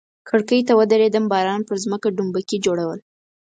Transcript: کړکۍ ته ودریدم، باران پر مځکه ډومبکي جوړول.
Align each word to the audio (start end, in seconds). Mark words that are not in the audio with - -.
کړکۍ 0.29 0.61
ته 0.67 0.73
ودریدم، 0.79 1.25
باران 1.31 1.61
پر 1.67 1.75
مځکه 1.91 2.07
ډومبکي 2.15 2.57
جوړول. 2.65 2.99